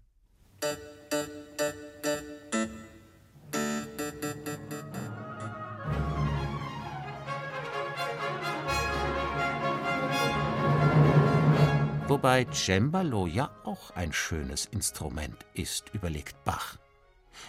[12.08, 16.78] Wobei Cembalo ja auch ein schönes Instrument ist, überlegt Bach.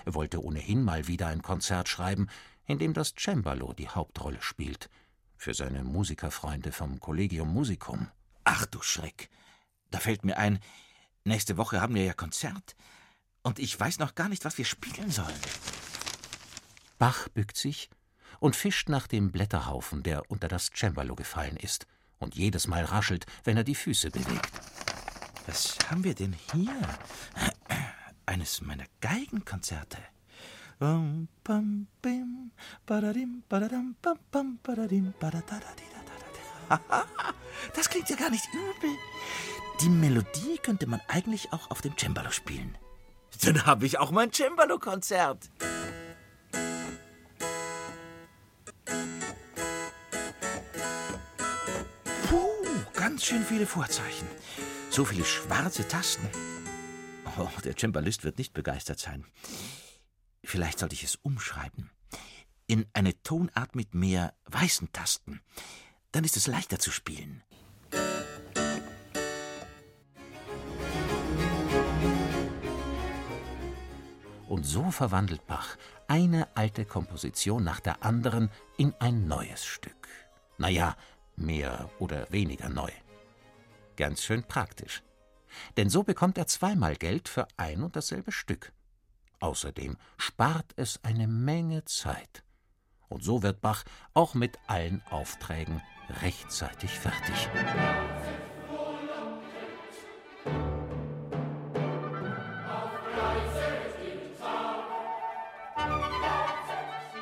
[0.05, 2.27] Er wollte ohnehin mal wieder ein Konzert schreiben,
[2.65, 4.89] in dem das Cembalo die Hauptrolle spielt,
[5.37, 8.09] für seine Musikerfreunde vom Collegium Musicum.
[8.43, 9.29] Ach du Schreck,
[9.91, 10.59] da fällt mir ein,
[11.23, 12.75] nächste Woche haben wir ja Konzert,
[13.41, 15.39] und ich weiß noch gar nicht, was wir spielen sollen.
[16.97, 17.89] Bach bückt sich
[18.39, 21.87] und fischt nach dem Blätterhaufen, der unter das Cembalo gefallen ist
[22.19, 24.51] und jedes Mal raschelt, wenn er die Füße bewegt.
[25.47, 26.75] Was haben wir denn hier?
[28.25, 29.97] Eines meiner Geigenkonzerte.
[37.75, 38.95] Das klingt ja gar nicht übel.
[39.81, 42.77] Die Melodie könnte man eigentlich auch auf dem Cembalo spielen.
[43.41, 45.49] Dann habe ich auch mein Cembalo-Konzert.
[53.19, 54.27] ganz schön viele Vorzeichen.
[54.89, 56.25] So viele schwarze Tasten.
[57.37, 59.25] Oh, der Cembalist wird nicht begeistert sein.
[60.41, 61.91] Vielleicht sollte ich es umschreiben.
[62.65, 65.41] In eine Tonart mit mehr weißen Tasten.
[66.13, 67.43] Dann ist es leichter zu spielen.
[74.49, 80.07] Und so verwandelt Bach eine alte Komposition nach der anderen in ein neues Stück.
[80.57, 80.97] Naja,
[81.35, 82.89] mehr oder weniger neu.
[83.95, 85.03] Ganz schön praktisch.
[85.77, 88.73] Denn so bekommt er zweimal Geld für ein und dasselbe Stück.
[89.39, 92.43] Außerdem spart es eine Menge Zeit.
[93.07, 93.83] Und so wird Bach
[94.15, 95.79] auch mit allen Aufträgen
[96.23, 97.49] rechtzeitig fertig.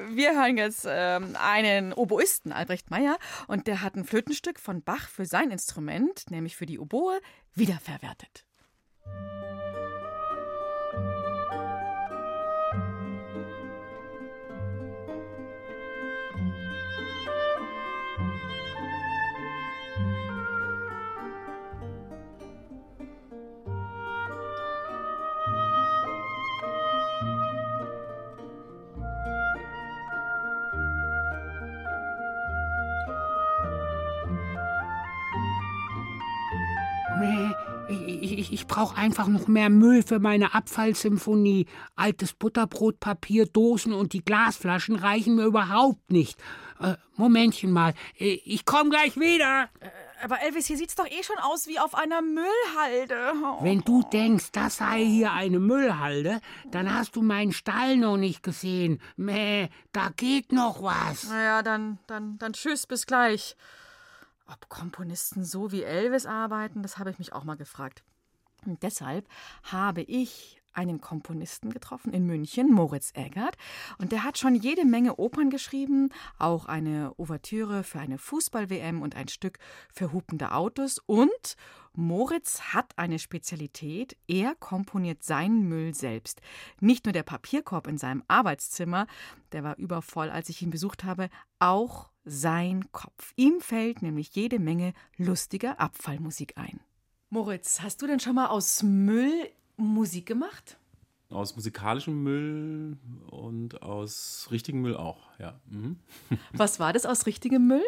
[0.10, 3.18] wir hören jetzt ähm, einen Oboisten, Albrecht Meyer,
[3.48, 7.22] und der hat ein Flötenstück von Bach für sein Instrument, nämlich für die Oboe,
[7.56, 8.49] wiederverwertet.
[37.20, 37.54] 没。
[37.90, 41.66] Ich, ich, ich brauche einfach noch mehr Müll für meine Abfallsymphonie.
[41.96, 46.40] Altes Butterbrotpapier, Dosen und die Glasflaschen reichen mir überhaupt nicht.
[46.80, 49.70] Äh, Momentchen mal, äh, ich komme gleich wieder.
[49.80, 49.90] Äh,
[50.24, 53.34] aber Elvis, hier sieht's doch eh schon aus wie auf einer Müllhalde.
[53.44, 53.64] Oh.
[53.64, 58.44] Wenn du denkst, das sei hier eine Müllhalde, dann hast du meinen Stall noch nicht
[58.44, 59.02] gesehen.
[59.16, 61.30] Mäh, da geht noch was.
[61.30, 63.56] Naja, dann, dann, dann tschüss, bis gleich.
[64.52, 68.04] Ob Komponisten so wie Elvis arbeiten, das habe ich mich auch mal gefragt.
[68.66, 69.28] Und deshalb
[69.64, 73.58] habe ich einen Komponisten getroffen in München, Moritz Eggert.
[73.98, 79.16] Und der hat schon jede Menge Opern geschrieben, auch eine Ouvertüre für eine Fußball-WM und
[79.16, 79.60] ein Stück
[79.92, 81.00] für hupende Autos.
[81.06, 81.56] Und
[81.94, 84.16] Moritz hat eine Spezialität.
[84.28, 86.42] Er komponiert seinen Müll selbst.
[86.80, 89.08] Nicht nur der Papierkorb in seinem Arbeitszimmer,
[89.52, 91.30] der war übervoll, als ich ihn besucht habe,
[91.60, 93.34] auch sein Kopf.
[93.36, 96.80] Ihm fällt nämlich jede Menge lustiger Abfallmusik ein.
[97.30, 100.78] Moritz, hast du denn schon mal aus Müll Musik gemacht?
[101.30, 102.98] Aus musikalischem Müll
[103.30, 105.60] und aus richtigem Müll auch, ja.
[105.70, 105.98] Mhm.
[106.54, 107.84] Was war das aus richtigem Müll?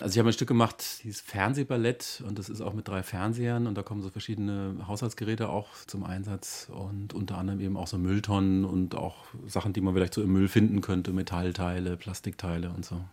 [0.00, 3.68] Also ich habe ein Stück gemacht, dieses Fernsehballett und das ist auch mit drei Fernsehern
[3.68, 7.98] und da kommen so verschiedene Haushaltsgeräte auch zum Einsatz und unter anderem eben auch so
[7.98, 12.84] Mülltonnen und auch Sachen, die man vielleicht so im Müll finden könnte, Metallteile, Plastikteile und
[12.84, 13.04] so.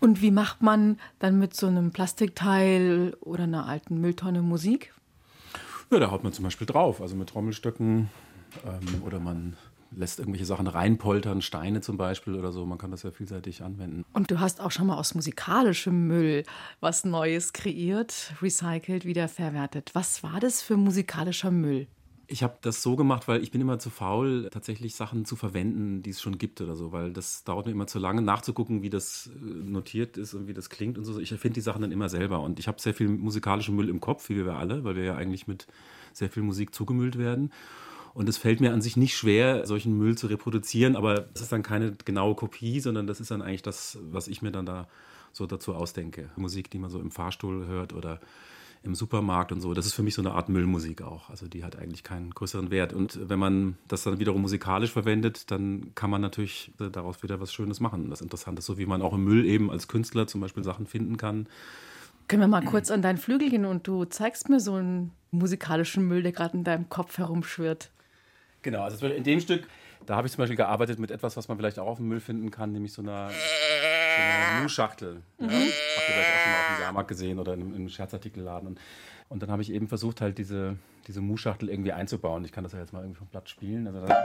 [0.00, 4.92] Und wie macht man dann mit so einem Plastikteil oder einer alten Mülltonne Musik?
[5.90, 8.10] Ja, da haut man zum Beispiel drauf, also mit Trommelstöcken
[8.64, 9.56] ähm, oder man
[9.92, 12.66] lässt irgendwelche Sachen reinpoltern, Steine zum Beispiel oder so.
[12.66, 14.04] Man kann das ja vielseitig anwenden.
[14.12, 16.44] Und du hast auch schon mal aus musikalischem Müll
[16.80, 19.90] was Neues kreiert, recycelt, wiederverwertet.
[19.94, 21.86] Was war das für musikalischer Müll?
[22.28, 26.02] Ich habe das so gemacht, weil ich bin immer zu faul, tatsächlich Sachen zu verwenden,
[26.02, 28.90] die es schon gibt oder so, weil das dauert mir immer zu lange, nachzugucken, wie
[28.90, 31.18] das äh, notiert ist und wie das klingt und so.
[31.20, 34.00] Ich erfinde die Sachen dann immer selber und ich habe sehr viel musikalischen Müll im
[34.00, 35.66] Kopf, wie wir alle, weil wir ja eigentlich mit
[36.12, 37.52] sehr viel Musik zugemüllt werden.
[38.12, 41.52] Und es fällt mir an sich nicht schwer, solchen Müll zu reproduzieren, aber es ist
[41.52, 44.88] dann keine genaue Kopie, sondern das ist dann eigentlich das, was ich mir dann da
[45.32, 46.30] so dazu ausdenke.
[46.36, 48.20] Musik, die man so im Fahrstuhl hört oder
[48.86, 49.74] im Supermarkt und so.
[49.74, 51.28] Das ist für mich so eine Art Müllmusik auch.
[51.30, 52.92] Also die hat eigentlich keinen größeren Wert.
[52.92, 57.52] Und wenn man das dann wiederum musikalisch verwendet, dann kann man natürlich daraus wieder was
[57.52, 58.64] Schönes machen, was Interessantes.
[58.66, 61.48] So wie man auch im Müll eben als Künstler zum Beispiel Sachen finden kann.
[62.28, 66.08] Können wir mal kurz an deinen Flügel gehen und du zeigst mir so einen musikalischen
[66.08, 67.90] Müll, der gerade in deinem Kopf herumschwirrt.
[68.62, 69.68] Genau, also in dem Stück,
[70.06, 72.18] da habe ich zum Beispiel gearbeitet mit etwas, was man vielleicht auch auf dem Müll
[72.18, 75.22] finden kann, nämlich so einer, so einer Mu-Schachtel.
[75.38, 75.44] Mhm.
[75.44, 75.50] Ja?
[75.50, 76.30] Habt ihr vielleicht
[76.86, 78.68] Jahrmarkt gesehen oder in einem Scherzartikelladen.
[78.68, 78.80] Und,
[79.28, 80.76] und dann habe ich eben versucht, halt diese,
[81.06, 82.44] diese Mu-Schachtel irgendwie einzubauen.
[82.44, 83.86] Ich kann das ja jetzt mal irgendwie vom Blatt spielen.
[83.86, 84.24] Also da,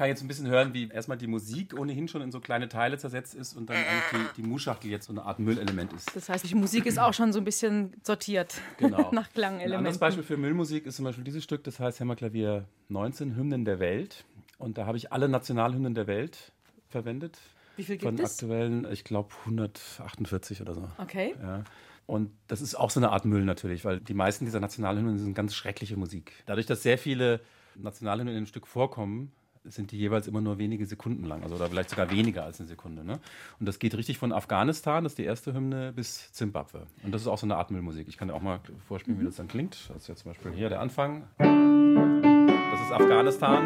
[0.00, 2.96] kann jetzt ein bisschen hören, wie erstmal die Musik ohnehin schon in so kleine Teile
[2.96, 6.16] zersetzt ist und dann eigentlich die, die Muschachtel jetzt so eine Art Müllelement ist.
[6.16, 9.10] Das heißt, die Musik ist auch schon so ein bisschen sortiert genau.
[9.12, 9.74] nach Klangelementen.
[9.74, 13.66] Ein anderes Beispiel für Müllmusik ist zum Beispiel dieses Stück, das heißt Hämmerklavier 19, Hymnen
[13.66, 14.24] der Welt.
[14.56, 16.52] Und da habe ich alle Nationalhymnen der Welt
[16.88, 17.36] verwendet.
[17.76, 18.40] Wie viel gibt Von es?
[18.40, 20.88] aktuellen, ich glaube 148 oder so.
[20.96, 21.34] Okay.
[21.42, 21.64] Ja.
[22.06, 25.34] Und das ist auch so eine Art Müll natürlich, weil die meisten dieser Nationalhymnen sind
[25.34, 26.32] ganz schreckliche Musik.
[26.46, 27.42] Dadurch, dass sehr viele
[27.74, 29.32] Nationalhymnen in dem Stück vorkommen,
[29.64, 32.68] sind die jeweils immer nur wenige Sekunden lang, also oder vielleicht sogar weniger als eine
[32.68, 33.04] Sekunde.
[33.04, 33.20] Ne?
[33.58, 36.86] Und das geht richtig von Afghanistan, das ist die erste Hymne, bis Zimbabwe.
[37.02, 38.08] Und das ist auch so eine Art Müllmusik.
[38.08, 39.90] Ich kann dir auch mal vorspielen, wie das dann klingt.
[39.90, 41.24] Das ist jetzt zum Beispiel hier der Anfang.
[41.38, 43.64] Das ist Afghanistan.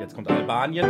[0.00, 0.86] Jetzt kommt Albanien.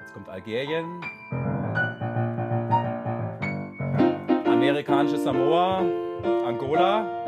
[0.00, 1.00] Jetzt kommt Algerien.
[4.60, 5.78] Amerikanische Samoa,
[6.44, 7.24] Angola.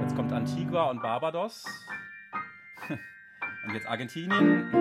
[0.00, 1.64] Jetzt kommt Antigua und Barbados.
[2.88, 4.72] Und jetzt Argentinien.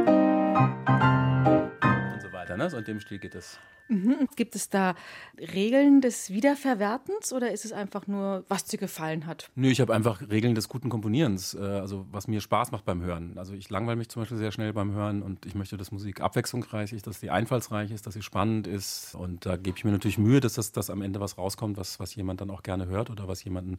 [2.13, 2.55] Und so weiter.
[2.55, 2.69] Ne?
[2.69, 3.59] So in dem Stil geht es.
[3.91, 4.29] Mhm.
[4.37, 4.95] Gibt es da
[5.37, 9.51] Regeln des Wiederverwertens oder ist es einfach nur, was dir gefallen hat?
[9.55, 13.01] Nö, ich habe einfach Regeln des guten Komponierens, äh, also was mir Spaß macht beim
[13.01, 13.37] Hören.
[13.37, 16.21] Also ich langweile mich zum Beispiel sehr schnell beim Hören und ich möchte, dass Musik
[16.21, 19.13] abwechslungsreich ist, dass sie einfallsreich ist, dass sie spannend ist.
[19.13, 21.99] Und da gebe ich mir natürlich Mühe, dass das dass am Ende was rauskommt, was,
[21.99, 23.75] was jemand dann auch gerne hört oder was jemanden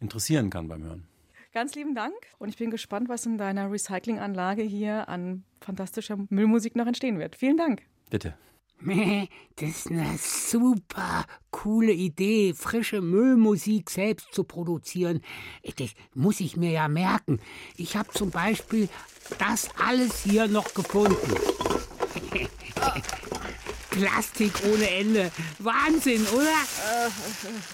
[0.00, 1.08] interessieren kann beim Hören.
[1.52, 6.76] Ganz lieben Dank und ich bin gespannt, was in deiner Recyclinganlage hier an fantastischer Müllmusik
[6.76, 7.34] noch entstehen wird.
[7.34, 7.82] Vielen Dank.
[8.10, 8.34] Bitte.
[9.56, 15.22] Das ist eine super coole Idee, frische Müllmusik selbst zu produzieren.
[15.76, 17.40] Das muss ich mir ja merken.
[17.76, 18.88] Ich habe zum Beispiel
[19.38, 21.16] das alles hier noch gefunden.
[23.96, 25.32] Plastik ohne Ende.
[25.58, 26.50] Wahnsinn, oder?
[26.50, 27.08] Äh,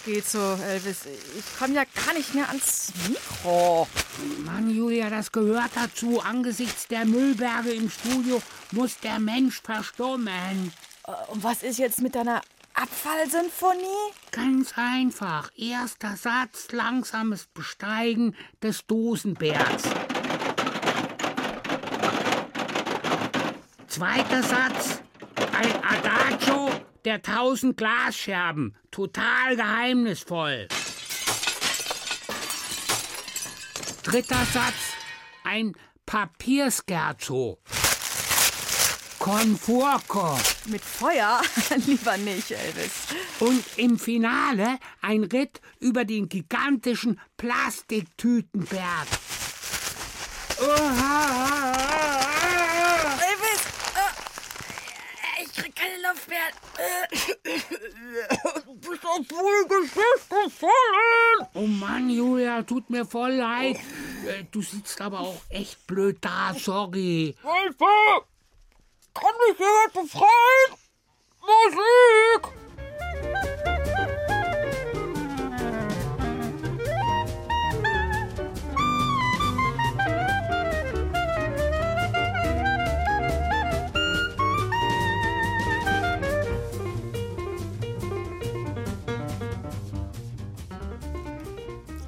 [0.04, 1.00] geht so, Elvis.
[1.36, 3.88] Ich komme ja gar nicht mehr ans Mikro.
[4.44, 6.20] Mann, Julia, das gehört dazu.
[6.20, 8.40] Angesichts der Müllberge im Studio
[8.70, 10.72] muss der Mensch verstummen.
[11.06, 12.40] Äh, und was ist jetzt mit deiner
[12.74, 14.12] Abfallsinfonie?
[14.30, 15.50] Ganz einfach.
[15.56, 19.84] Erster Satz, langsames Besteigen des Dosenbergs.
[23.88, 25.02] Zweiter Satz,
[25.52, 26.70] ein Adagio
[27.04, 28.74] der tausend Glasscherben.
[28.90, 30.68] Total geheimnisvoll.
[34.02, 34.94] Dritter Satz,
[35.44, 35.74] ein
[36.06, 37.58] Papierscherzo.
[39.22, 40.36] Conforco.
[40.66, 41.40] Mit Feuer?
[41.86, 42.90] Lieber nicht, Elvis.
[43.38, 49.06] Und im Finale ein Ritt über den gigantischen Plastiktütenberg.
[53.20, 53.62] Elvis!
[53.94, 56.40] Äh, ich krieg keine Luft mehr.
[58.64, 61.46] Du bist doch voll Geschichte voll.
[61.54, 63.76] Oh Mann, Julia, tut mir voll leid.
[64.26, 67.36] Äh, Du sitzt aber auch echt blöd da, sorry.
[67.40, 67.84] Hilfe!
[69.14, 70.78] Kann mich jemand befreien?
[71.40, 72.52] Musik!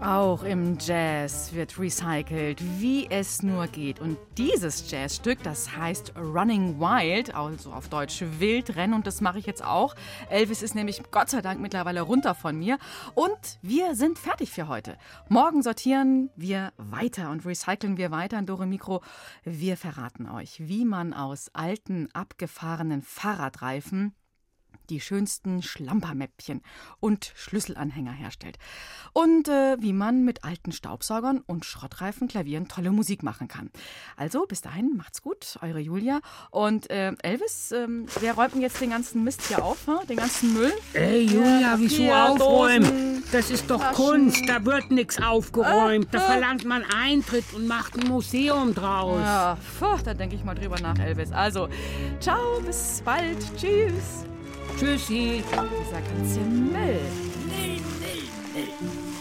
[0.04, 4.00] Auch im Jazz wird recycelt, wie es nur geht.
[4.00, 9.46] Und dieses Jazzstück, das heißt Running Wild, also auf Deutsch Wildrennen, und das mache ich
[9.46, 9.94] jetzt auch.
[10.28, 12.76] Elvis ist nämlich Gott sei Dank mittlerweile runter von mir.
[13.14, 14.98] Und wir sind fertig für heute.
[15.30, 19.00] Morgen sortieren wir weiter und recyceln wir weiter in Dore Mikro.
[19.42, 24.14] Wir verraten euch, wie man aus alten, abgefahrenen Fahrradreifen
[24.90, 26.62] die schönsten Schlampermäppchen
[27.00, 28.58] und Schlüsselanhänger herstellt.
[29.12, 33.70] Und äh, wie man mit alten Staubsaugern und Schrottreifen Klavieren tolle Musik machen kann.
[34.16, 36.20] Also bis dahin, macht's gut, eure Julia.
[36.50, 37.72] Und äh, Elvis,
[38.20, 40.06] wer räumt denn jetzt den ganzen Mist hier auf, hm?
[40.08, 40.72] den ganzen Müll?
[40.92, 43.22] Ey, Julia, wieso aufräumen?
[43.32, 43.94] Das ist doch Taschen.
[44.04, 46.08] Kunst, da wird nichts aufgeräumt.
[46.12, 46.26] Da Äh, äh.
[46.26, 49.20] verlangt man Eintritt und macht ein Museum draus.
[49.20, 51.32] Ja, puh, da denke ich mal drüber nach, Elvis.
[51.32, 51.68] Also,
[52.20, 53.38] ciao, bis bald.
[53.56, 54.24] Tschüss.
[54.78, 55.42] Tschüssi.
[55.42, 57.00] Dieser ganze Müll.
[57.46, 59.13] Müll, Müll, Müll.